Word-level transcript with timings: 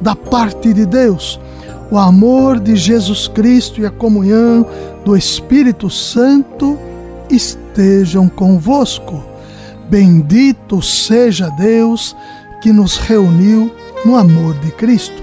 da 0.00 0.16
parte 0.16 0.72
de 0.72 0.86
Deus, 0.86 1.38
o 1.90 1.98
amor 1.98 2.58
de 2.58 2.76
Jesus 2.76 3.28
Cristo 3.28 3.80
e 3.80 3.86
a 3.86 3.90
comunhão 3.90 4.66
do 5.04 5.16
Espírito 5.16 5.90
Santo 5.90 6.78
estejam 7.28 8.28
convosco. 8.28 9.22
Bendito 9.88 10.80
seja 10.80 11.50
Deus 11.50 12.16
que 12.62 12.72
nos 12.72 12.96
reuniu 12.96 13.70
no 14.04 14.16
amor 14.16 14.54
de 14.58 14.70
Cristo. 14.72 15.22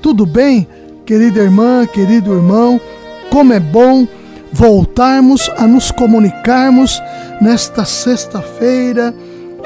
Tudo 0.00 0.24
bem, 0.24 0.68
querida 1.04 1.40
irmã, 1.40 1.86
querido 1.86 2.32
irmão? 2.32 2.80
Como 3.30 3.52
é 3.52 3.60
bom 3.60 4.06
voltarmos 4.52 5.50
a 5.56 5.66
nos 5.66 5.90
comunicarmos 5.90 7.02
nesta 7.40 7.84
sexta-feira, 7.84 9.14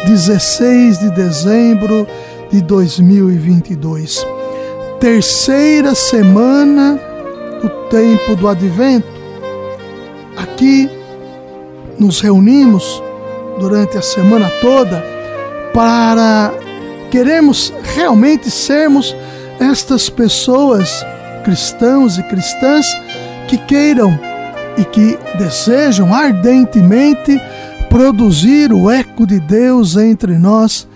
16 0.07 0.99
de 0.99 1.11
dezembro 1.11 2.07
de 2.53 2.61
2022. 2.61 4.27
Terceira 5.01 5.95
semana 5.95 7.01
do 7.63 7.69
tempo 7.89 8.37
do 8.37 8.47
advento. 8.47 9.09
Aqui 10.37 10.89
nos 11.99 12.21
reunimos 12.21 13.03
durante 13.59 13.97
a 13.97 14.03
semana 14.03 14.51
toda 14.61 15.03
para 15.73 16.53
queremos 17.11 17.73
realmente 17.95 18.51
sermos 18.51 19.17
estas 19.59 20.11
pessoas 20.11 21.05
cristãos 21.45 22.19
e 22.19 22.23
cristãs 22.25 22.87
que 23.49 23.57
queiram 23.57 24.19
e 24.77 24.85
que 24.85 25.19
desejam 25.39 26.15
ardentemente 26.15 27.41
produzir 27.89 28.73
o 28.73 28.91
eco 28.91 29.27
de 29.27 29.41
Deus 29.41 29.97
entre 29.97 30.39
nós 30.39 30.87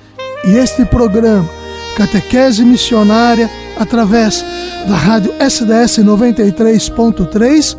e 0.46 0.56
este 0.56 0.84
programa, 0.84 1.48
Catequese 1.96 2.64
Missionária, 2.64 3.50
através 3.76 4.44
da 4.86 4.94
rádio 4.94 5.32
SDS 5.40 5.98
93.3, 6.04 7.76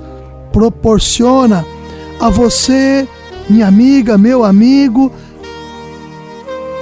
proporciona 0.52 1.66
a 2.20 2.30
você, 2.30 3.08
minha 3.50 3.68
amiga, 3.68 4.18
meu 4.18 4.44
amigo, 4.44 5.14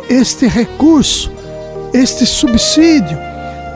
este 0.10 0.48
recurso, 0.48 1.32
este 1.94 2.26
subsídio, 2.26 3.18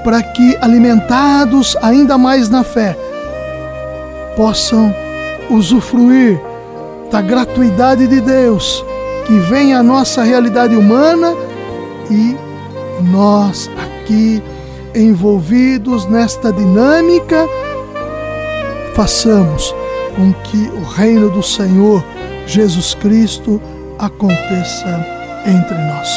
para 0.04 0.24
que, 0.24 0.58
alimentados 0.62 1.78
ainda 1.82 2.18
mais 2.18 2.50
na 2.50 2.64
fé, 2.64 2.98
possam 4.36 4.92
usufruir 5.50 6.42
da 7.12 7.22
gratuidade 7.22 8.08
de 8.08 8.20
Deus 8.20 8.84
que 9.28 9.38
vem 9.42 9.74
à 9.74 9.84
nossa 9.84 10.24
realidade 10.24 10.76
humana 10.76 11.36
e 12.10 12.36
nós 13.12 13.70
aqui 13.78 14.42
envolvidos 14.96 16.06
nesta 16.06 16.52
dinâmica, 16.52 17.48
façamos 18.96 19.74
com 20.16 20.34
que 20.44 20.58
o 20.76 20.84
reino 20.84 21.30
do 21.30 21.44
Senhor 21.44 22.04
Jesus 22.46 22.96
Cristo 22.96 23.62
aconteça 23.98 25.06
entre 25.46 25.78
nós. 25.78 26.10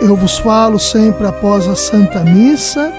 Eu 0.00 0.16
vos 0.16 0.38
falo 0.38 0.78
sempre 0.78 1.26
após 1.26 1.66
a 1.66 1.74
Santa 1.74 2.20
Missa 2.20 2.92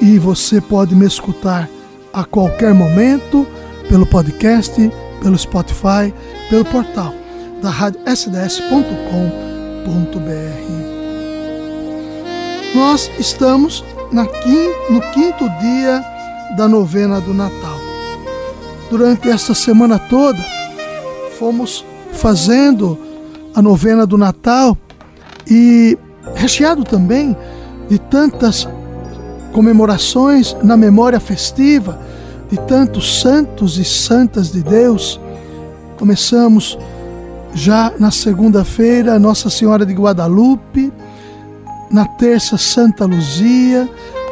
e 0.00 0.18
você 0.18 0.60
pode 0.60 0.94
me 0.94 1.06
escutar 1.06 1.68
a 2.12 2.24
qualquer 2.24 2.72
momento 2.74 3.46
pelo 3.88 4.06
podcast, 4.06 4.90
pelo 5.22 5.38
Spotify, 5.38 6.12
pelo 6.50 6.64
portal 6.64 7.12
da 7.62 7.70
rádio 7.70 8.00
nós 12.96 13.10
estamos 13.18 13.84
no 14.12 15.00
quinto 15.12 15.48
dia 15.60 16.04
da 16.56 16.68
novena 16.68 17.20
do 17.20 17.34
Natal. 17.34 17.78
Durante 18.90 19.28
esta 19.28 19.54
semana 19.54 19.98
toda, 19.98 20.38
fomos 21.38 21.84
fazendo 22.12 22.98
a 23.54 23.60
novena 23.60 24.06
do 24.06 24.16
Natal 24.16 24.76
e 25.46 25.98
recheado 26.34 26.84
também 26.84 27.36
de 27.88 27.98
tantas 27.98 28.68
comemorações 29.52 30.56
na 30.62 30.76
memória 30.76 31.18
festiva 31.20 31.98
de 32.50 32.58
tantos 32.60 33.20
santos 33.20 33.78
e 33.78 33.84
santas 33.84 34.52
de 34.52 34.62
Deus. 34.62 35.20
Começamos 35.98 36.78
já 37.56 37.90
na 37.98 38.10
segunda-feira, 38.10 39.18
Nossa 39.18 39.48
Senhora 39.48 39.86
de 39.86 39.94
Guadalupe, 39.94 40.92
na 41.90 42.04
terça, 42.04 42.58
Santa 42.58 43.06
Luzia, 43.06 43.88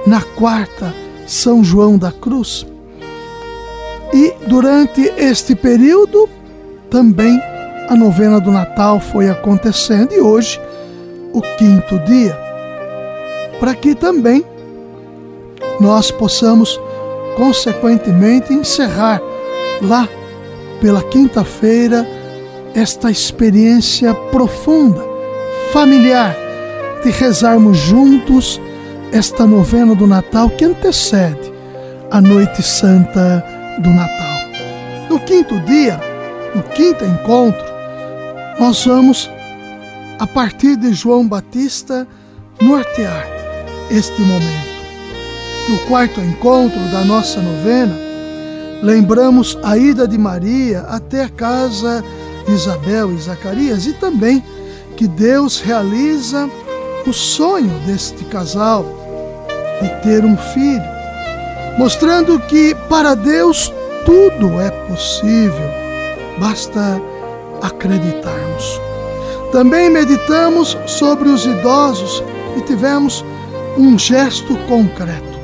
na 0.06 0.20
quarta, 0.20 0.94
São 1.26 1.64
João 1.64 1.96
da 1.96 2.12
Cruz. 2.12 2.66
E 4.12 4.34
durante 4.46 5.00
este 5.16 5.54
período, 5.54 6.28
também 6.90 7.40
a 7.88 7.96
novena 7.96 8.38
do 8.38 8.50
Natal 8.50 9.00
foi 9.00 9.30
acontecendo 9.30 10.12
e 10.12 10.20
hoje, 10.20 10.60
o 11.32 11.40
quinto 11.56 11.98
dia, 12.00 12.38
para 13.58 13.74
que 13.74 13.94
também 13.94 14.44
nós 15.80 16.10
possamos, 16.10 16.78
consequentemente, 17.36 18.52
encerrar 18.52 19.20
lá 19.80 20.06
pela 20.80 21.02
quinta-feira 21.02 22.06
esta 22.74 23.10
experiência 23.10 24.12
profunda, 24.32 25.02
familiar, 25.72 26.34
de 27.04 27.10
rezarmos 27.10 27.76
juntos 27.76 28.60
esta 29.12 29.46
novena 29.46 29.94
do 29.94 30.06
Natal 30.06 30.50
que 30.50 30.64
antecede 30.64 31.52
a 32.10 32.20
Noite 32.20 32.62
Santa 32.62 33.44
do 33.78 33.90
Natal. 33.90 34.38
No 35.08 35.20
quinto 35.20 35.60
dia, 35.60 36.00
no 36.54 36.62
quinto 36.62 37.04
encontro, 37.04 37.64
nós 38.58 38.84
vamos, 38.84 39.30
a 40.18 40.26
partir 40.26 40.76
de 40.76 40.92
João 40.92 41.28
Batista, 41.28 42.06
nortear 42.60 43.26
este 43.90 44.20
momento. 44.22 44.74
No 45.68 45.78
quarto 45.86 46.20
encontro 46.20 46.80
da 46.90 47.04
nossa 47.04 47.40
novena, 47.40 47.94
lembramos 48.82 49.58
a 49.62 49.78
ida 49.78 50.08
de 50.08 50.18
Maria 50.18 50.80
até 50.88 51.24
a 51.24 51.28
casa 51.28 52.02
Isabel 52.48 53.12
e 53.12 53.18
Zacarias, 53.18 53.86
e 53.86 53.92
também 53.94 54.42
que 54.96 55.08
Deus 55.08 55.60
realiza 55.60 56.48
o 57.06 57.12
sonho 57.12 57.70
deste 57.86 58.24
casal 58.24 58.84
de 59.80 59.88
ter 60.02 60.24
um 60.24 60.36
filho, 60.36 60.82
mostrando 61.78 62.38
que 62.40 62.74
para 62.88 63.14
Deus 63.14 63.72
tudo 64.04 64.60
é 64.60 64.70
possível, 64.70 65.68
basta 66.38 67.00
acreditarmos. 67.62 68.80
Também 69.50 69.90
meditamos 69.90 70.76
sobre 70.86 71.28
os 71.28 71.44
idosos 71.44 72.22
e 72.56 72.60
tivemos 72.62 73.24
um 73.76 73.98
gesto 73.98 74.56
concreto, 74.68 75.38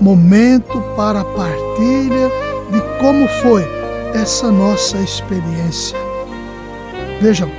momento 0.00 0.80
para 0.96 1.24
partilha 1.24 2.30
de 2.70 2.80
como 3.00 3.28
foi 3.42 3.64
essa 4.14 4.50
nossa 4.50 4.98
experiência 4.98 6.03
Vejam, 7.20 7.50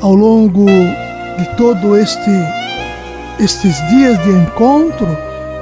ao 0.00 0.14
longo 0.14 0.66
de 0.66 1.56
todo 1.56 1.96
este 1.96 2.30
estes 3.40 3.76
dias 3.88 4.22
de 4.22 4.30
encontro, 4.30 5.08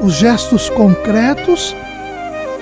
os 0.02 0.14
gestos 0.14 0.68
concretos 0.70 1.74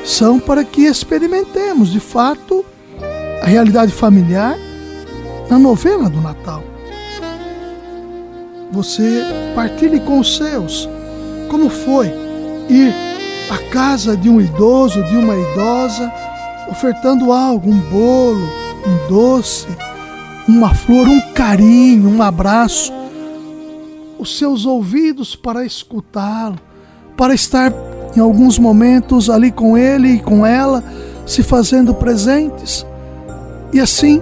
são 0.04 0.38
para 0.38 0.62
que 0.64 0.82
experimentemos 0.82 1.90
de 1.90 1.98
fato 1.98 2.64
a 3.42 3.46
realidade 3.46 3.92
familiar 3.92 4.56
na 5.48 5.58
novena 5.58 6.08
do 6.08 6.20
Natal. 6.20 6.62
Você 8.70 9.24
partilhe 9.54 9.98
com 10.00 10.20
os 10.20 10.36
seus 10.36 10.88
como 11.48 11.68
foi 11.68 12.06
ir 12.68 12.94
à 13.50 13.58
casa 13.72 14.16
de 14.16 14.30
um 14.30 14.40
idoso, 14.40 15.02
de 15.04 15.16
uma 15.16 15.36
idosa, 15.36 16.12
ofertando 16.70 17.32
algo, 17.32 17.68
um 17.68 17.78
bolo, 17.90 18.48
um 18.86 19.08
doce, 19.08 19.66
uma 20.50 20.74
flor, 20.74 21.06
um 21.06 21.20
carinho, 21.32 22.10
um 22.10 22.22
abraço, 22.22 22.92
os 24.18 24.36
seus 24.36 24.66
ouvidos 24.66 25.36
para 25.36 25.64
escutá-lo, 25.64 26.58
para 27.16 27.32
estar 27.32 27.72
em 28.16 28.20
alguns 28.20 28.58
momentos 28.58 29.30
ali 29.30 29.52
com 29.52 29.78
ele 29.78 30.14
e 30.14 30.20
com 30.20 30.44
ela, 30.44 30.82
se 31.26 31.42
fazendo 31.42 31.94
presentes. 31.94 32.84
E 33.72 33.80
assim 33.80 34.20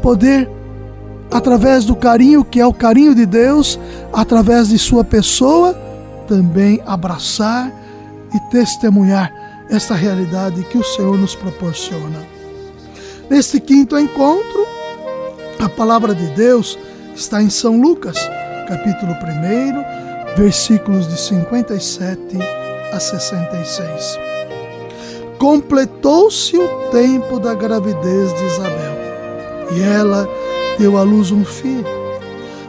poder, 0.00 0.48
através 1.30 1.84
do 1.84 1.96
carinho 1.96 2.44
que 2.44 2.60
é 2.60 2.66
o 2.66 2.72
carinho 2.72 3.14
de 3.14 3.26
Deus, 3.26 3.78
através 4.12 4.68
de 4.68 4.78
sua 4.78 5.02
pessoa, 5.02 5.74
também 6.28 6.80
abraçar 6.86 7.72
e 8.32 8.40
testemunhar 8.50 9.32
esta 9.68 9.94
realidade 9.94 10.62
que 10.64 10.78
o 10.78 10.84
Senhor 10.84 11.18
nos 11.18 11.34
proporciona. 11.34 12.22
Neste 13.28 13.58
quinto 13.58 13.98
encontro, 13.98 14.73
a 15.64 15.68
palavra 15.70 16.14
de 16.14 16.26
Deus 16.34 16.78
está 17.16 17.42
em 17.42 17.48
São 17.48 17.80
Lucas, 17.80 18.18
capítulo 18.68 19.12
1, 19.12 20.36
versículos 20.36 21.08
de 21.08 21.18
57 21.18 22.20
a 22.92 23.00
66. 23.00 24.18
Completou-se 25.38 26.58
o 26.58 26.68
tempo 26.90 27.40
da 27.40 27.54
gravidez 27.54 28.34
de 28.34 28.44
Isabel 28.44 28.94
e 29.74 29.80
ela 29.80 30.28
deu 30.78 30.98
à 30.98 31.02
luz 31.02 31.30
um 31.30 31.46
filho. 31.46 31.86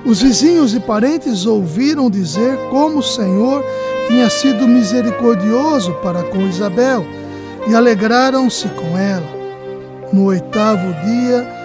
Os 0.05 0.21
vizinhos 0.21 0.73
e 0.73 0.79
parentes 0.79 1.45
ouviram 1.45 2.09
dizer 2.09 2.57
como 2.69 2.99
o 2.99 3.03
Senhor 3.03 3.61
tinha 4.07 4.29
sido 4.29 4.65
misericordioso 4.65 5.91
para 5.95 6.23
com 6.23 6.47
Isabel 6.47 7.05
e 7.67 7.75
alegraram-se 7.75 8.69
com 8.69 8.97
ela. 8.97 9.35
No 10.13 10.27
oitavo 10.27 10.93
dia 11.03 11.64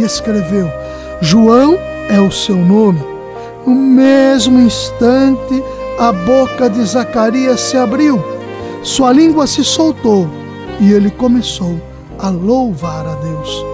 e 0.00 0.04
escreveu: 0.04 0.70
João 1.20 1.78
é 2.08 2.18
o 2.20 2.30
seu 2.30 2.56
nome. 2.56 3.00
No 3.66 3.74
mesmo 3.74 4.58
instante, 4.58 5.62
a 5.98 6.12
boca 6.12 6.68
de 6.68 6.82
Zacarias 6.84 7.60
se 7.60 7.76
abriu, 7.76 8.22
sua 8.82 9.12
língua 9.12 9.46
se 9.46 9.62
soltou 9.62 10.28
e 10.80 10.92
ele 10.92 11.10
começou 11.10 11.78
a 12.18 12.30
louvar 12.30 13.06
a 13.06 13.14
Deus. 13.16 13.64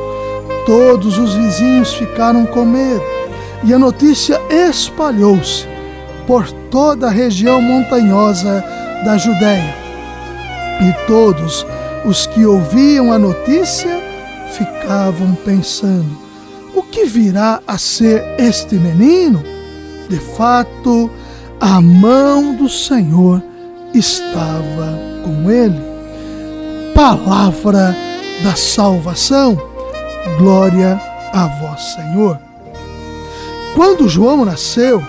Todos 0.66 1.16
os 1.18 1.34
vizinhos 1.34 1.94
ficaram 1.94 2.44
com 2.44 2.64
medo 2.64 3.02
e 3.62 3.72
a 3.72 3.78
notícia 3.78 4.40
espalhou-se 4.50 5.66
por 6.26 6.50
toda 6.70 7.06
a 7.06 7.10
região 7.10 7.62
montanhosa 7.62 8.64
da 9.04 9.16
Judéia. 9.16 9.74
E 10.82 11.06
todos 11.06 11.64
os 12.04 12.26
que 12.26 12.44
ouviam 12.44 13.12
a 13.12 13.18
notícia 13.18 13.95
ficavam 14.56 15.34
pensando: 15.44 16.18
o 16.74 16.82
que 16.82 17.04
virá 17.04 17.60
a 17.66 17.78
ser 17.78 18.22
este 18.38 18.76
menino? 18.76 19.42
De 20.08 20.18
fato, 20.18 21.10
a 21.60 21.80
mão 21.80 22.54
do 22.54 22.68
Senhor 22.68 23.42
estava 23.92 24.98
com 25.24 25.50
ele. 25.50 25.80
Palavra 26.94 27.94
da 28.42 28.54
salvação, 28.54 29.60
glória 30.38 31.00
a 31.32 31.46
vós, 31.46 31.94
Senhor. 31.94 32.38
Quando 33.74 34.08
João 34.08 34.44
nasceu, 34.44 35.02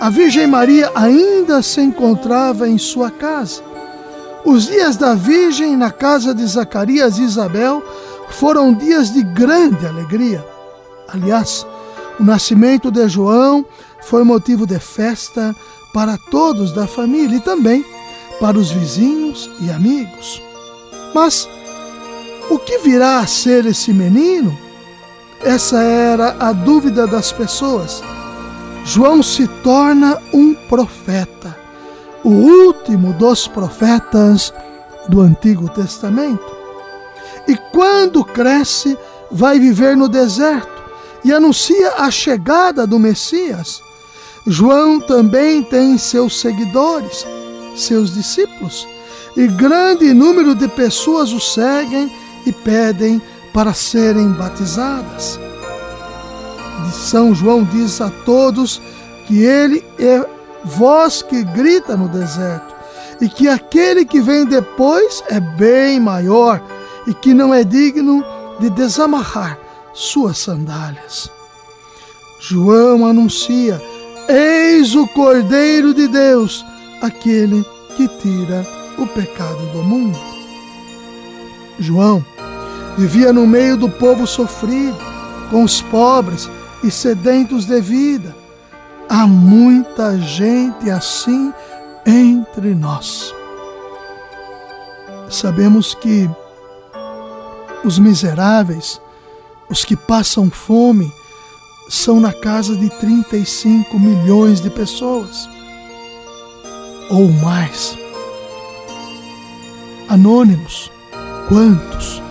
a 0.00 0.10
Virgem 0.10 0.46
Maria 0.46 0.92
ainda 0.94 1.62
se 1.62 1.80
encontrava 1.80 2.68
em 2.68 2.78
sua 2.78 3.10
casa. 3.10 3.62
Os 4.44 4.66
dias 4.66 4.96
da 4.96 5.14
Virgem 5.14 5.76
na 5.76 5.90
casa 5.90 6.32
de 6.32 6.46
Zacarias 6.46 7.18
e 7.18 7.22
Isabel 7.22 7.82
foram 8.30 8.72
dias 8.72 9.12
de 9.12 9.22
grande 9.22 9.86
alegria. 9.86 10.44
Aliás, 11.08 11.66
o 12.18 12.24
nascimento 12.24 12.90
de 12.90 13.08
João 13.08 13.64
foi 14.02 14.24
motivo 14.24 14.66
de 14.66 14.78
festa 14.78 15.54
para 15.92 16.18
todos 16.30 16.72
da 16.72 16.86
família 16.86 17.36
e 17.36 17.40
também 17.40 17.84
para 18.40 18.58
os 18.58 18.70
vizinhos 18.70 19.50
e 19.60 19.70
amigos. 19.70 20.42
Mas 21.14 21.48
o 22.50 22.58
que 22.58 22.78
virá 22.78 23.18
a 23.18 23.26
ser 23.26 23.66
esse 23.66 23.92
menino? 23.92 24.56
Essa 25.42 25.82
era 25.82 26.36
a 26.40 26.52
dúvida 26.52 27.06
das 27.06 27.32
pessoas. 27.32 28.02
João 28.84 29.22
se 29.22 29.46
torna 29.62 30.18
um 30.32 30.54
profeta, 30.54 31.56
o 32.24 32.30
último 32.30 33.12
dos 33.12 33.46
profetas 33.46 34.52
do 35.08 35.20
Antigo 35.20 35.68
Testamento. 35.68 36.57
E 37.48 37.56
quando 37.72 38.22
cresce, 38.22 38.96
vai 39.30 39.58
viver 39.58 39.96
no 39.96 40.08
deserto 40.08 40.78
e 41.24 41.32
anuncia 41.32 41.94
a 41.96 42.10
chegada 42.10 42.86
do 42.86 42.98
Messias. 42.98 43.82
João 44.46 45.00
também 45.00 45.62
tem 45.62 45.98
seus 45.98 46.40
seguidores, 46.40 47.26
seus 47.74 48.14
discípulos, 48.14 48.86
e 49.36 49.46
grande 49.46 50.12
número 50.12 50.54
de 50.54 50.68
pessoas 50.68 51.32
o 51.32 51.40
seguem 51.40 52.10
e 52.46 52.52
pedem 52.52 53.20
para 53.52 53.74
serem 53.74 54.30
batizadas. 54.32 55.38
São 56.92 57.34
João 57.34 57.64
diz 57.64 58.00
a 58.00 58.10
todos 58.24 58.80
que 59.26 59.42
ele 59.42 59.84
é 59.98 60.24
voz 60.64 61.22
que 61.22 61.42
grita 61.44 61.96
no 61.96 62.08
deserto 62.08 62.74
e 63.20 63.28
que 63.28 63.48
aquele 63.48 64.04
que 64.04 64.20
vem 64.20 64.44
depois 64.44 65.22
é 65.28 65.40
bem 65.40 66.00
maior 66.00 66.62
e 67.08 67.14
que 67.14 67.32
não 67.32 67.54
é 67.54 67.64
digno 67.64 68.22
de 68.60 68.68
desamarrar 68.68 69.58
suas 69.94 70.36
sandálias. 70.36 71.32
João 72.38 73.06
anuncia: 73.06 73.80
Eis 74.28 74.94
o 74.94 75.06
Cordeiro 75.08 75.94
de 75.94 76.06
Deus, 76.06 76.64
aquele 77.00 77.64
que 77.96 78.06
tira 78.06 78.64
o 78.98 79.06
pecado 79.06 79.64
do 79.72 79.82
mundo. 79.82 80.18
João 81.80 82.22
vivia 82.98 83.32
no 83.32 83.46
meio 83.46 83.76
do 83.76 83.88
povo 83.88 84.26
sofrido, 84.26 84.98
com 85.50 85.64
os 85.64 85.80
pobres 85.80 86.50
e 86.84 86.90
sedentos 86.90 87.64
de 87.64 87.80
vida. 87.80 88.36
Há 89.08 89.26
muita 89.26 90.18
gente 90.18 90.90
assim 90.90 91.54
entre 92.04 92.74
nós. 92.74 93.34
Sabemos 95.30 95.94
que 95.94 96.28
os 97.84 97.98
miseráveis, 97.98 99.00
os 99.68 99.84
que 99.84 99.96
passam 99.96 100.50
fome, 100.50 101.12
são 101.88 102.20
na 102.20 102.32
casa 102.32 102.76
de 102.76 102.90
35 102.90 103.98
milhões 103.98 104.60
de 104.60 104.68
pessoas 104.68 105.48
ou 107.10 107.28
mais. 107.30 107.96
Anônimos, 110.08 110.90
quantos? 111.48 112.22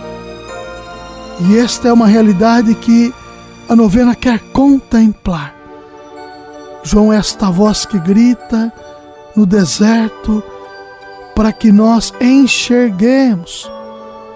E 1.40 1.58
esta 1.58 1.88
é 1.88 1.92
uma 1.92 2.06
realidade 2.06 2.74
que 2.74 3.12
a 3.68 3.76
novena 3.76 4.14
quer 4.14 4.40
contemplar. 4.52 5.54
João 6.82 7.12
é 7.12 7.16
esta 7.16 7.50
voz 7.50 7.84
que 7.84 7.98
grita 7.98 8.72
no 9.36 9.44
deserto 9.44 10.42
para 11.34 11.52
que 11.52 11.70
nós 11.70 12.12
enxerguemos 12.20 13.70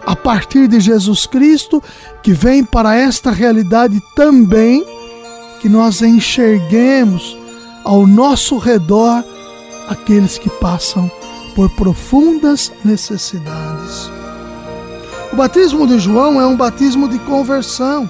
a 0.06 0.16
partir 0.16 0.68
de 0.68 0.80
Jesus 0.80 1.26
Cristo, 1.26 1.82
que 2.22 2.32
vem 2.32 2.64
para 2.64 2.94
esta 2.94 3.30
realidade 3.30 4.00
também, 4.16 4.84
que 5.60 5.68
nós 5.68 6.02
enxerguemos 6.02 7.36
ao 7.84 8.06
nosso 8.06 8.58
redor 8.58 9.24
aqueles 9.88 10.38
que 10.38 10.50
passam 10.50 11.10
por 11.54 11.70
profundas 11.70 12.72
necessidades. 12.84 14.10
O 15.32 15.36
batismo 15.36 15.86
de 15.86 15.98
João 15.98 16.40
é 16.40 16.46
um 16.46 16.56
batismo 16.56 17.08
de 17.08 17.18
conversão 17.20 18.08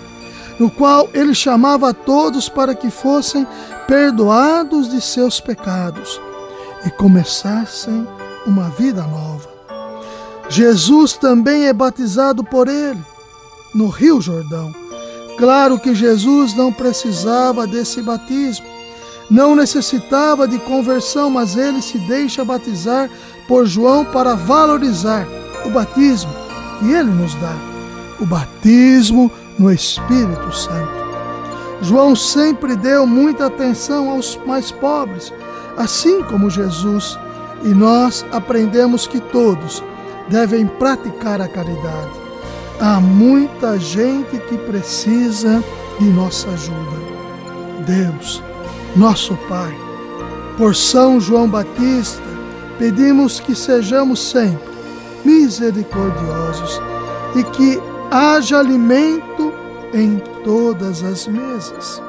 no 0.58 0.70
qual 0.70 1.08
ele 1.12 1.34
chamava 1.34 1.90
a 1.90 1.94
todos 1.94 2.48
para 2.48 2.74
que 2.74 2.90
fossem 2.90 3.46
perdoados 3.86 4.88
de 4.88 5.00
seus 5.00 5.40
pecados 5.40 6.20
e 6.86 6.90
começassem 6.90 8.06
uma 8.46 8.68
vida 8.70 9.02
nova. 9.02 9.51
Jesus 10.52 11.14
também 11.14 11.66
é 11.66 11.72
batizado 11.72 12.44
por 12.44 12.68
ele 12.68 13.00
no 13.74 13.88
Rio 13.88 14.20
Jordão. 14.20 14.70
Claro 15.38 15.78
que 15.78 15.94
Jesus 15.94 16.52
não 16.52 16.70
precisava 16.70 17.66
desse 17.66 18.02
batismo, 18.02 18.66
não 19.30 19.56
necessitava 19.56 20.46
de 20.46 20.58
conversão, 20.58 21.30
mas 21.30 21.56
ele 21.56 21.80
se 21.80 21.96
deixa 22.00 22.44
batizar 22.44 23.08
por 23.48 23.64
João 23.64 24.04
para 24.04 24.34
valorizar 24.34 25.26
o 25.64 25.70
batismo 25.70 26.30
que 26.78 26.90
ele 26.90 27.10
nos 27.10 27.34
dá, 27.36 27.56
o 28.20 28.26
batismo 28.26 29.32
no 29.58 29.72
Espírito 29.72 30.54
Santo. 30.54 30.92
João 31.80 32.14
sempre 32.14 32.76
deu 32.76 33.06
muita 33.06 33.46
atenção 33.46 34.10
aos 34.10 34.38
mais 34.44 34.70
pobres, 34.70 35.32
assim 35.78 36.22
como 36.24 36.50
Jesus, 36.50 37.18
e 37.64 37.68
nós 37.68 38.22
aprendemos 38.30 39.06
que 39.06 39.18
todos 39.18 39.82
devem 40.28 40.66
praticar 40.66 41.40
a 41.40 41.48
caridade. 41.48 42.10
Há 42.80 43.00
muita 43.00 43.78
gente 43.78 44.38
que 44.48 44.58
precisa 44.58 45.62
de 45.98 46.06
nossa 46.06 46.48
ajuda. 46.50 47.02
Deus, 47.86 48.42
nosso 48.96 49.36
Pai, 49.48 49.76
por 50.56 50.74
São 50.74 51.20
João 51.20 51.48
Batista, 51.48 52.22
pedimos 52.78 53.40
que 53.40 53.54
sejamos 53.54 54.20
sempre 54.20 54.72
misericordiosos 55.24 56.80
e 57.36 57.42
que 57.44 57.80
haja 58.10 58.58
alimento 58.58 59.52
em 59.94 60.18
todas 60.44 61.02
as 61.02 61.26
mesas. 61.26 62.02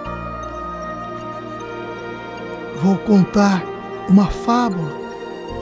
Vou 2.81 2.97
contar 2.97 3.63
uma 4.09 4.27
fábula 4.27 4.91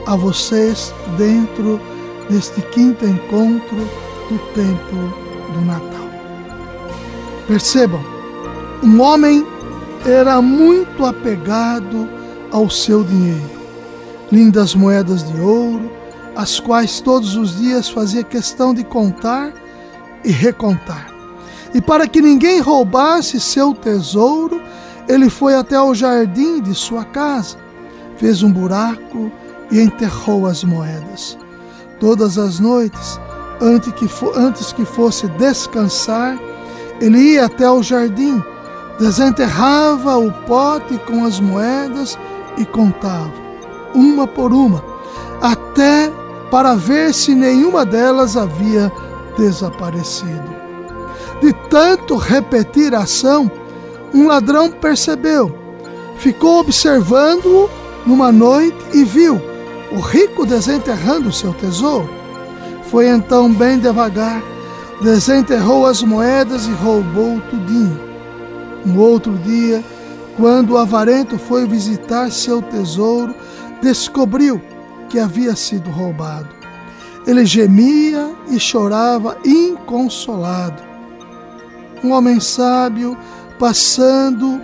a 0.06 0.16
vocês 0.16 0.92
dentro 1.16 1.80
deste 2.28 2.60
quinto 2.62 3.04
encontro 3.04 3.76
do 4.28 4.38
tempo 4.54 4.96
do 5.52 5.60
Natal. 5.64 6.08
Percebam, 7.46 8.02
um 8.82 9.00
homem 9.00 9.46
era 10.06 10.40
muito 10.42 11.04
apegado 11.04 12.08
ao 12.50 12.68
seu 12.68 13.04
dinheiro. 13.04 13.50
Lindas 14.30 14.74
moedas 14.74 15.22
de 15.30 15.40
ouro, 15.40 15.90
as 16.34 16.58
quais 16.58 17.00
todos 17.00 17.36
os 17.36 17.58
dias 17.58 17.88
fazia 17.88 18.22
questão 18.22 18.72
de 18.72 18.82
contar 18.82 19.52
e 20.24 20.30
recontar. 20.30 21.12
E 21.74 21.80
para 21.80 22.06
que 22.06 22.20
ninguém 22.20 22.60
roubasse 22.60 23.40
seu 23.40 23.74
tesouro, 23.74 24.60
ele 25.08 25.28
foi 25.28 25.54
até 25.54 25.80
o 25.80 25.94
jardim 25.94 26.60
de 26.60 26.74
sua 26.74 27.04
casa, 27.04 27.56
fez 28.16 28.42
um 28.42 28.52
buraco 28.52 29.30
e 29.70 29.80
enterrou 29.80 30.46
as 30.46 30.64
moedas. 30.64 31.38
Todas 32.02 32.36
as 32.36 32.58
noites, 32.58 33.20
antes 33.60 33.92
que, 33.92 34.10
antes 34.34 34.72
que 34.72 34.84
fosse 34.84 35.28
descansar, 35.28 36.36
ele 37.00 37.16
ia 37.34 37.44
até 37.44 37.70
o 37.70 37.80
jardim 37.80 38.42
desenterrava 38.98 40.16
o 40.16 40.32
pote 40.32 40.98
com 41.06 41.24
as 41.24 41.38
moedas 41.38 42.18
e 42.58 42.64
contava, 42.64 43.30
uma 43.94 44.26
por 44.26 44.52
uma, 44.52 44.82
até 45.40 46.12
para 46.50 46.74
ver 46.74 47.14
se 47.14 47.36
nenhuma 47.36 47.86
delas 47.86 48.36
havia 48.36 48.90
desaparecido. 49.38 50.52
De 51.40 51.52
tanto 51.70 52.16
repetir 52.16 52.96
a 52.96 53.02
ação, 53.02 53.48
um 54.12 54.26
ladrão 54.26 54.72
percebeu, 54.72 55.56
ficou 56.18 56.58
observando-o 56.58 57.70
numa 58.04 58.32
noite 58.32 58.84
e 58.92 59.04
viu 59.04 59.51
o 59.92 60.00
rico 60.00 60.46
desenterrando 60.46 61.32
seu 61.32 61.52
tesouro. 61.52 62.08
Foi 62.84 63.08
então 63.08 63.52
bem 63.52 63.78
devagar, 63.78 64.42
desenterrou 65.02 65.86
as 65.86 66.02
moedas 66.02 66.66
e 66.66 66.70
roubou 66.70 67.40
tudinho. 67.50 68.00
Um 68.86 68.98
outro 68.98 69.36
dia, 69.38 69.84
quando 70.36 70.70
o 70.70 70.78
avarento 70.78 71.38
foi 71.38 71.66
visitar 71.66 72.30
seu 72.30 72.62
tesouro, 72.62 73.34
descobriu 73.82 74.60
que 75.08 75.18
havia 75.18 75.54
sido 75.54 75.90
roubado. 75.90 76.48
Ele 77.26 77.44
gemia 77.44 78.34
e 78.50 78.58
chorava 78.58 79.36
inconsolado. 79.44 80.82
Um 82.02 82.10
homem 82.12 82.40
sábio, 82.40 83.16
passando 83.58 84.60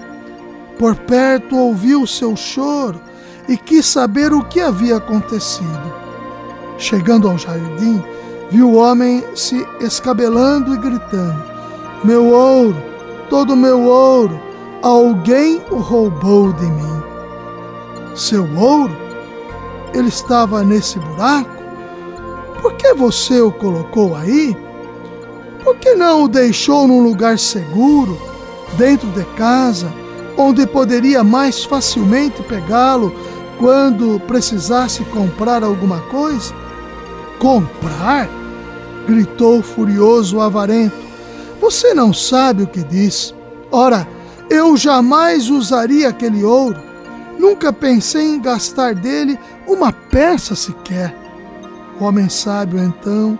por 0.78 0.96
perto, 0.96 1.56
ouviu 1.56 2.06
seu 2.06 2.34
choro 2.34 3.07
e 3.48 3.56
quis 3.56 3.86
saber 3.86 4.32
o 4.32 4.44
que 4.44 4.60
havia 4.60 4.98
acontecido. 4.98 5.92
Chegando 6.76 7.28
ao 7.28 7.38
jardim, 7.38 8.04
viu 8.50 8.70
o 8.70 8.76
homem 8.76 9.24
se 9.34 9.66
escabelando 9.80 10.74
e 10.74 10.78
gritando: 10.78 11.42
Meu 12.04 12.26
ouro, 12.26 12.76
todo 13.30 13.56
meu 13.56 13.82
ouro, 13.84 14.38
alguém 14.82 15.60
o 15.70 15.76
roubou 15.76 16.52
de 16.52 16.66
mim. 16.66 17.02
Seu 18.14 18.46
ouro? 18.56 18.96
Ele 19.94 20.08
estava 20.08 20.62
nesse 20.62 20.98
buraco? 20.98 21.58
Por 22.60 22.74
que 22.74 22.92
você 22.92 23.40
o 23.40 23.50
colocou 23.50 24.14
aí? 24.14 24.56
Por 25.64 25.76
que 25.76 25.94
não 25.94 26.24
o 26.24 26.28
deixou 26.28 26.86
num 26.86 27.02
lugar 27.02 27.38
seguro, 27.38 28.18
dentro 28.76 29.08
de 29.08 29.24
casa, 29.36 29.92
onde 30.36 30.66
poderia 30.66 31.24
mais 31.24 31.64
facilmente 31.64 32.42
pegá-lo 32.42 33.12
quando 33.58 34.20
precisasse 34.20 35.04
comprar 35.06 35.62
alguma 35.62 36.00
coisa? 36.02 36.54
Comprar? 37.38 38.28
gritou 39.06 39.62
furioso 39.62 40.36
o 40.36 40.40
avarento. 40.42 40.94
Você 41.60 41.94
não 41.94 42.12
sabe 42.12 42.64
o 42.64 42.66
que 42.66 42.84
diz. 42.84 43.34
Ora, 43.72 44.06
eu 44.50 44.76
jamais 44.76 45.48
usaria 45.48 46.10
aquele 46.10 46.44
ouro. 46.44 46.78
Nunca 47.38 47.72
pensei 47.72 48.26
em 48.26 48.40
gastar 48.40 48.94
dele 48.94 49.38
uma 49.66 49.92
peça 49.92 50.54
sequer. 50.54 51.14
O 51.98 52.04
homem 52.04 52.28
sábio, 52.28 52.78
então, 52.78 53.38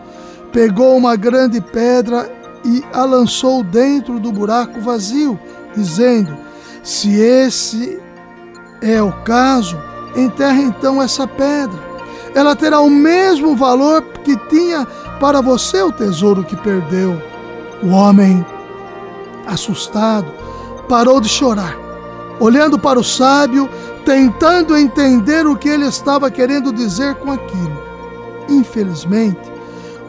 pegou 0.52 0.96
uma 0.96 1.16
grande 1.16 1.60
pedra 1.60 2.30
e 2.64 2.82
a 2.92 3.04
lançou 3.04 3.62
dentro 3.62 4.18
do 4.18 4.32
buraco 4.32 4.80
vazio, 4.80 5.38
dizendo: 5.76 6.37
Se 6.82 7.14
esse 7.20 8.00
é 8.80 9.02
o 9.02 9.12
caso, 9.22 9.78
enterre 10.18 10.62
então 10.62 11.02
essa 11.02 11.26
pedra. 11.26 11.78
Ela 12.34 12.54
terá 12.54 12.80
o 12.80 12.90
mesmo 12.90 13.56
valor 13.56 14.02
que 14.25 14.37
tinha 14.48 14.87
para 15.18 15.40
você 15.40 15.82
o 15.82 15.92
tesouro 15.92 16.44
que 16.44 16.56
perdeu. 16.56 17.20
O 17.82 17.88
homem, 17.88 18.44
assustado, 19.46 20.26
parou 20.88 21.20
de 21.20 21.28
chorar, 21.28 21.76
olhando 22.40 22.78
para 22.78 22.98
o 22.98 23.04
sábio, 23.04 23.68
tentando 24.04 24.76
entender 24.76 25.46
o 25.46 25.56
que 25.56 25.68
ele 25.68 25.87
estava 25.87 26.30
querendo 26.30 26.72
dizer 26.72 27.14
com 27.16 27.30
aquilo. 27.30 27.82
Infelizmente, 28.48 29.52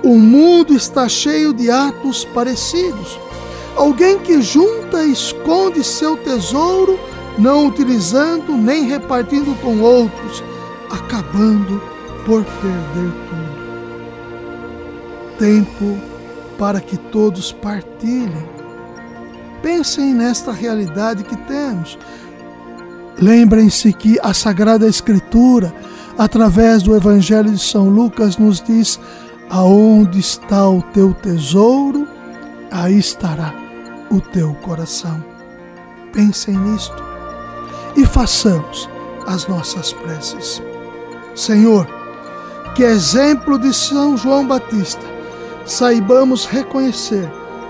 o 0.03 0.17
mundo 0.17 0.73
está 0.73 1.09
cheio 1.09 1.53
de 1.53 1.69
atos 1.69 2.23
parecidos. 2.25 3.19
Alguém 3.75 4.17
que 4.19 4.41
junta 4.41 5.03
e 5.03 5.11
esconde 5.11 5.83
seu 5.83 6.17
tesouro, 6.17 6.99
não 7.39 7.67
utilizando 7.67 8.55
nem 8.58 8.84
repartindo 8.86 9.55
com 9.62 9.79
outros, 9.79 10.43
acabando 10.91 11.81
por 12.25 12.43
perder 12.43 13.13
tudo. 13.29 13.60
Tempo 15.38 15.98
para 16.58 16.81
que 16.81 16.98
todos 16.98 17.53
partilhem. 17.53 18.48
Pensem 19.62 20.13
nesta 20.13 20.51
realidade 20.51 21.24
que 21.24 21.38
temos. 21.38 21.98
Lembrem-se 23.17 23.93
que 23.93 24.19
a 24.22 24.34
Sagrada 24.34 24.88
Escritura, 24.88 25.74
através 26.17 26.84
do 26.84 26.96
Evangelho 26.96 27.51
de 27.51 27.60
São 27.60 27.89
Lucas, 27.89 28.38
nos 28.38 28.62
diz: 28.62 29.00
Aonde 29.50 30.19
está 30.19 30.69
o 30.69 30.81
teu 30.81 31.13
tesouro, 31.13 32.05
aí 32.69 32.98
estará 32.98 33.53
o 34.12 34.19
teu 34.19 34.53
coração. 34.55 35.24
Pensem 36.12 36.58
nisto 36.58 37.08
e 37.96 38.05
façamos 38.05 38.89
as 39.25 39.48
nossas 39.48 39.93
preces. 39.93 40.62
Senhor, 41.36 41.88
que 42.75 42.84
exemplo 42.84 43.58
de 43.60 43.74
São 43.74 44.17
João 44.17 44.48
Batista 44.48 45.05
saibamos 45.65 46.46
reconhecer 46.46 47.29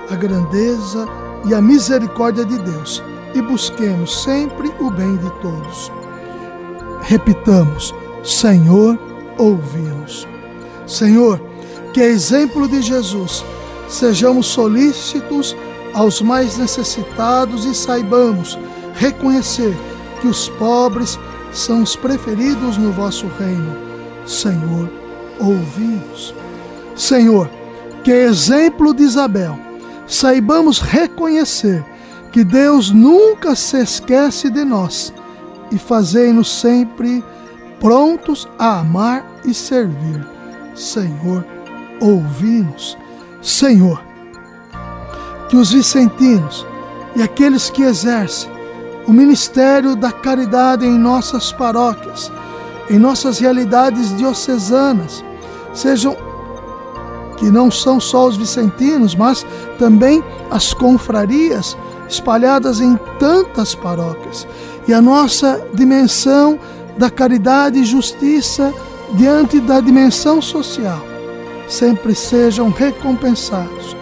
a 0.10 0.16
grandeza 0.16 1.08
e 1.46 1.54
a 1.54 1.62
misericórdia 1.62 2.46
de 2.46 2.58
Deus 2.60 3.04
e 3.34 3.42
busquemos 3.42 4.24
sempre 4.24 4.72
o 4.80 4.90
bem 4.90 5.18
de 5.18 5.30
todos. 5.42 5.92
Repitamos: 7.02 7.94
Senhor, 8.24 8.98
ouvi-nos. 9.38 10.28
Senhor, 10.86 11.40
que 11.94 12.02
exemplo 12.02 12.68
de 12.68 12.82
Jesus, 12.82 13.44
sejamos 13.88 14.48
solícitos 14.48 15.56
aos 15.94 16.22
mais 16.22 16.58
necessitados 16.58 17.66
e 17.66 17.74
saibamos 17.74 18.58
reconhecer 18.96 19.76
que 20.22 20.28
os 20.28 20.50
pobres 20.50 21.20
são 21.52 21.84
os 21.84 21.96
preferidos 21.96 22.78
no 22.78 22.92
vosso 22.92 23.28
reino. 23.40 23.76
Senhor, 24.26 24.90
ouvi-nos. 25.40 26.34
Senhor, 26.96 27.50
que 28.04 28.12
exemplo 28.12 28.94
de 28.94 29.04
Isabel, 29.04 29.58
saibamos 30.08 30.80
reconhecer 30.80 31.84
que 32.32 32.44
Deus 32.44 32.92
nunca 32.92 33.56
se 33.56 33.82
esquece 33.82 34.50
de 34.50 34.64
nós 34.64 35.14
e 35.72 35.78
fazei-nos 35.78 36.50
sempre 36.50 37.24
prontos 37.80 38.48
a 38.58 38.80
amar 38.80 39.26
e 39.46 39.54
servir. 39.54 40.26
Senhor, 40.76 41.46
ouvi-nos. 42.02 42.98
Senhor, 43.42 44.02
que 45.50 45.56
os 45.56 45.72
vicentinos 45.72 46.66
e 47.16 47.24
aqueles 47.24 47.70
que 47.70 47.84
exercem 47.84 48.59
o 49.10 49.12
ministério 49.12 49.96
da 49.96 50.12
caridade 50.12 50.86
em 50.86 50.96
nossas 50.96 51.52
paróquias, 51.52 52.32
em 52.88 53.00
nossas 53.00 53.40
realidades 53.40 54.16
diocesanas, 54.16 55.26
sejam 55.74 56.16
que 57.38 57.50
não 57.50 57.72
são 57.72 58.00
só 58.00 58.28
os 58.28 58.38
vicentinos, 58.38 59.16
mas 59.16 59.44
também 59.80 60.24
as 60.52 60.76
confrarias 60.76 61.76
espalhadas 62.08 62.80
em 62.82 62.96
tantas 63.18 63.74
paróquias. 63.74 64.48
E 64.88 64.94
a 64.94 65.02
nossa 65.02 65.60
dimensão 65.74 66.60
da 66.96 67.10
caridade 67.10 67.80
e 67.80 67.86
justiça 67.86 68.72
diante 69.14 69.60
da 69.60 69.80
dimensão 69.80 70.40
social 70.40 71.02
sempre 71.68 72.14
sejam 72.14 72.70
recompensados 72.70 73.98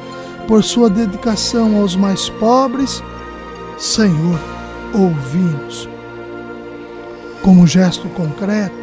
por 0.49 0.61
sua 0.65 0.89
dedicação 0.89 1.77
aos 1.77 1.95
mais 1.95 2.27
pobres. 2.27 3.01
Senhor, 3.77 4.56
ouvi-nos. 4.97 5.87
Como 7.43 7.67
gesto 7.67 8.09
concreto, 8.09 8.75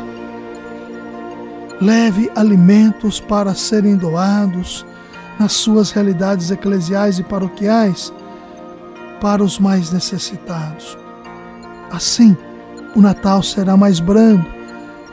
leve 1.81 2.31
alimentos 2.35 3.21
para 3.21 3.55
serem 3.55 3.97
doados 3.97 4.87
nas 5.39 5.53
suas 5.53 5.91
realidades 5.91 6.51
eclesiais 6.51 7.19
e 7.19 7.25
paroquiais 7.25 8.13
para 9.21 9.43
os 9.43 9.59
mais 9.59 9.91
necessitados. 9.91 10.97
Assim, 11.91 12.37
o 12.95 13.01
Natal 13.01 13.43
será 13.43 13.77
mais 13.77 13.99
brando 13.99 14.47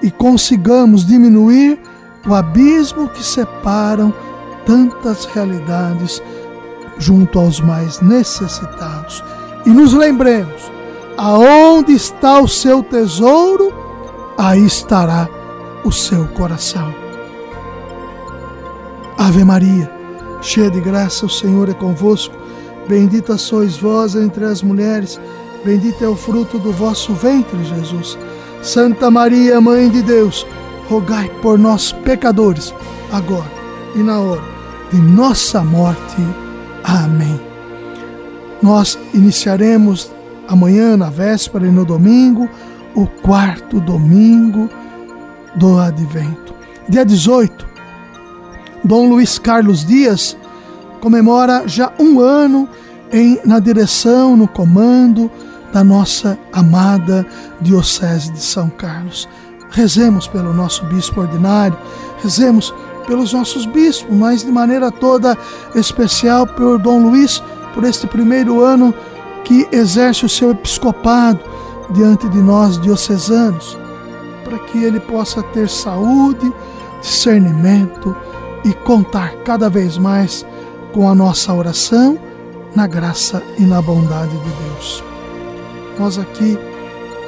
e 0.04 0.12
consigamos 0.12 1.06
diminuir 1.06 1.80
o 2.28 2.34
abismo 2.36 3.10
que 3.10 3.24
separam 3.24 4.14
tantas 4.66 5.26
realidades 5.26 6.22
junto 7.00 7.40
aos 7.40 7.60
mais 7.60 8.00
necessitados. 8.02 9.24
E 9.66 9.70
nos 9.70 9.94
lembremos: 9.94 10.72
aonde 11.22 11.94
está 11.94 12.42
o 12.42 12.48
seu 12.48 12.82
tesouro, 12.82 13.72
aí 14.36 14.66
estará 14.66 15.30
o 15.86 15.92
seu 15.92 16.26
coração. 16.30 16.92
Ave 19.20 19.44
Maria, 19.44 19.92
cheia 20.42 20.72
de 20.72 20.82
graça, 20.82 21.28
o 21.28 21.30
Senhor 21.30 21.70
é 21.70 21.76
convosco. 21.76 22.34
Bendita 22.90 23.38
sois 23.38 23.78
vós 23.78 24.16
entre 24.16 24.46
as 24.46 24.64
mulheres, 24.64 25.22
bendito 25.64 26.04
é 26.04 26.08
o 26.08 26.16
fruto 26.16 26.58
do 26.58 26.72
vosso 26.72 27.14
ventre, 27.14 27.64
Jesus. 27.66 28.18
Santa 28.64 29.12
Maria, 29.12 29.62
Mãe 29.62 29.92
de 29.92 30.02
Deus, 30.02 30.48
rogai 30.90 31.30
por 31.44 31.60
nós, 31.60 31.92
pecadores, 31.92 32.74
agora 33.12 33.52
e 33.94 34.00
na 34.00 34.20
hora 34.20 34.42
de 34.92 35.00
nossa 35.00 35.62
morte. 35.62 36.18
Amém. 36.84 37.40
Nós 38.60 38.98
iniciaremos 39.14 40.12
amanhã, 40.52 40.98
na 40.98 41.10
véspera 41.10 41.66
e 41.66 41.72
no 41.72 41.86
domingo, 41.86 42.48
o 42.94 43.08
quarto 43.08 43.80
domingo 43.80 44.70
do 45.56 45.80
advento. 45.80 46.54
Dia 46.90 47.06
18, 47.06 47.66
Dom 48.84 49.08
Luiz 49.08 49.40
Carlos 49.40 49.86
Dias 49.86 50.36
comemora 51.00 51.64
já 51.68 51.94
um 51.98 52.20
ano 52.20 52.68
em, 53.14 53.40
na 53.46 53.60
direção, 53.60 54.36
no 54.36 54.48
comando 54.48 55.32
da 55.72 55.86
nossa 55.86 56.38
amada 56.52 57.26
Diocese 57.62 58.32
de 58.34 58.42
São 58.42 58.70
Carlos. 58.70 59.30
Rezemos 59.70 60.28
pelo 60.28 60.54
nosso 60.54 60.86
bispo 60.88 61.22
ordinário, 61.22 61.78
rezemos 62.22 62.74
pelos 63.08 63.32
nossos 63.32 63.66
bispos, 63.66 64.14
mas 64.14 64.44
de 64.44 64.52
maneira 64.52 64.92
toda 64.92 65.38
especial 65.76 66.46
por 66.46 66.78
Dom 66.78 67.04
Luiz, 67.04 67.42
por 67.74 67.86
este 67.86 68.06
primeiro 68.06 68.62
ano 68.62 68.94
que 69.52 69.68
exerce 69.76 70.26
o 70.26 70.30
seu 70.30 70.52
episcopado 70.52 71.42
diante 71.90 72.30
de 72.30 72.38
nós 72.38 72.80
diocesanos 72.80 73.78
para 74.46 74.58
que 74.60 74.82
ele 74.82 75.02
possa 75.02 75.44
ter 75.44 75.68
saúde, 75.68 76.54
discernimento 77.02 78.16
e 78.64 78.74
contar 78.74 79.34
cada 79.44 79.70
vez 79.70 79.98
mais 79.98 80.46
com 80.94 81.10
a 81.10 81.14
nossa 81.14 81.54
oração 81.54 82.18
na 82.74 82.88
graça 82.88 83.44
e 83.60 83.64
na 83.64 83.82
bondade 83.82 84.32
de 84.32 84.50
Deus. 84.64 85.04
Nós 86.00 86.18
aqui 86.18 86.58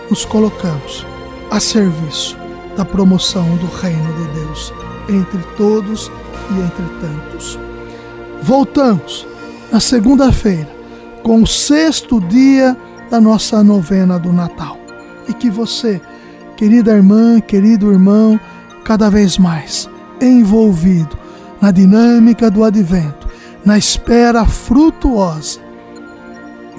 nos 0.10 0.24
colocamos 0.24 1.06
a 1.52 1.60
serviço 1.60 2.38
da 2.78 2.86
promoção 2.86 3.54
do 3.58 3.68
reino 3.82 4.14
de 4.14 4.40
Deus 4.40 4.74
entre 5.10 5.44
todos 5.58 6.10
e 6.52 6.54
entre 6.54 6.86
tantos. 7.02 7.60
Voltamos 8.42 9.28
na 9.70 9.82
segunda-feira 9.82 10.83
com 11.24 11.42
o 11.42 11.48
sexto 11.48 12.20
dia 12.20 12.78
da 13.10 13.20
nossa 13.20 13.64
novena 13.64 14.20
do 14.20 14.32
Natal. 14.32 14.78
E 15.28 15.34
que 15.34 15.50
você 15.50 16.02
querida 16.58 16.92
irmã, 16.92 17.40
querido 17.40 17.92
irmão, 17.92 18.40
cada 18.84 19.10
vez 19.10 19.38
mais 19.38 19.90
envolvido 20.22 21.18
na 21.62 21.72
dinâmica 21.72 22.52
do 22.52 22.64
advento, 22.64 23.28
na 23.66 23.78
espera 23.78 24.46
frutuosa 24.46 25.60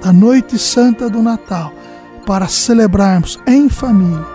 da 0.03 0.13
noite 0.13 0.59
santa 0.59 1.09
do 1.09 1.23
Natal, 1.23 1.73
para 2.27 2.47
celebrarmos 2.47 3.39
em 3.47 3.69
família, 3.69 4.27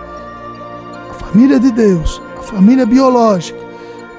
a 1.09 1.13
família 1.13 1.59
de 1.59 1.71
Deus, 1.71 2.21
a 2.39 2.43
família 2.43 2.85
biológica, 2.85 3.59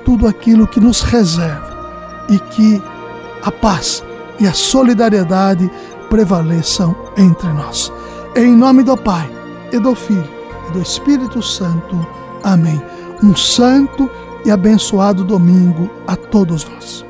tudo 0.05 0.27
aquilo 0.27 0.67
que 0.67 0.81
nos 0.81 1.01
reserva 1.01 2.27
e 2.29 2.39
que 2.39 2.83
a 3.43 3.51
paz 3.51 4.05
e 4.41 4.47
a 4.47 4.53
solidariedade 4.53 5.71
prevaleçam 6.09 6.97
entre 7.17 7.49
nós. 7.53 7.93
Em 8.35 8.57
nome 8.57 8.83
do 8.83 8.97
Pai 8.97 9.31
e 9.73 9.79
do 9.79 9.95
Filho 9.95 10.41
do 10.73 10.81
Espírito 10.81 11.43
Santo. 11.43 12.07
Amém. 12.43 12.81
Um 13.23 13.37
santo 13.37 14.09
e 14.45 14.51
abençoado 14.51 15.25
domingo 15.25 15.91
a 16.07 16.17
todos 16.17 16.65
nós. 16.69 17.10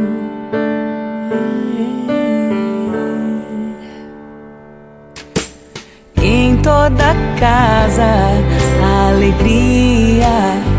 feliz. 8.79 10.70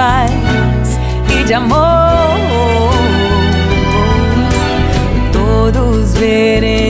paz 0.00 0.98
e 1.28 1.44
de 1.44 1.52
amor. 1.52 2.90
Todos 5.30 6.14
veremos 6.14 6.89